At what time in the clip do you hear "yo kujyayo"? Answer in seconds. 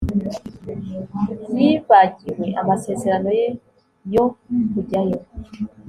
4.13-5.19